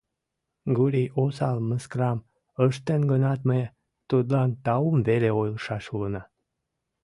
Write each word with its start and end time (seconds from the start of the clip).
—Гурий 0.77 1.09
осал 1.21 1.57
мыскарам 1.69 2.19
ыштен 2.67 3.01
гынат, 3.11 3.39
ме 3.49 3.61
тудлан 4.09 4.49
таум 4.65 4.97
веле 5.07 5.29
ойлышаш 5.39 5.85
улына. 5.95 6.23